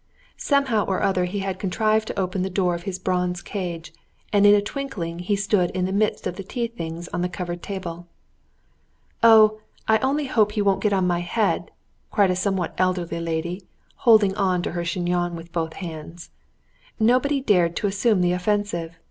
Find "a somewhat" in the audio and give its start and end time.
12.31-12.73